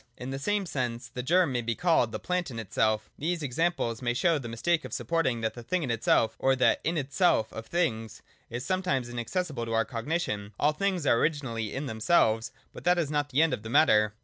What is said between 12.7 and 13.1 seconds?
but that